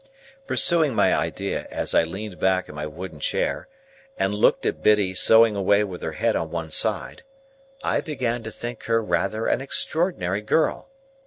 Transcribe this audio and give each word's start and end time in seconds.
Pursuing 0.47 0.95
my 0.95 1.13
idea 1.15 1.67
as 1.69 1.93
I 1.93 2.01
leaned 2.03 2.39
back 2.39 2.67
in 2.67 2.73
my 2.73 2.87
wooden 2.87 3.19
chair, 3.19 3.67
and 4.17 4.33
looked 4.33 4.65
at 4.65 4.81
Biddy 4.81 5.13
sewing 5.13 5.55
away 5.55 5.83
with 5.83 6.01
her 6.01 6.13
head 6.13 6.35
on 6.35 6.49
one 6.49 6.71
side, 6.71 7.21
I 7.83 8.01
began 8.01 8.41
to 8.41 8.49
think 8.49 8.85
her 8.85 8.99
rather 8.99 9.45
an 9.45 9.61
extraordinary 9.61 10.41
girl. 10.41 10.89